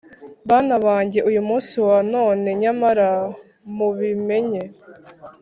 [0.49, 3.09] bana banjye, uyu munsi wa none nyamara
[3.75, 4.63] mubimenye,